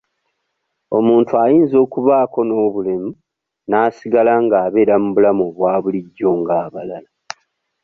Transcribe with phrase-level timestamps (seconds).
[0.97, 3.09] Omuntu ayinza okubaako n'obulemu
[3.69, 7.09] n'asigala ng'abeera mu bulamu obwa bulijjo ng'abalala.